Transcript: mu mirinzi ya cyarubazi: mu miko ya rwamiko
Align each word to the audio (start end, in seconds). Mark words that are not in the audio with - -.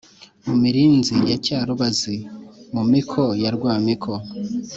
mu 0.45 0.53
mirinzi 0.63 1.15
ya 1.29 1.37
cyarubazi: 1.45 2.15
mu 2.73 2.81
miko 2.91 3.21
ya 3.41 3.51
rwamiko 3.55 4.11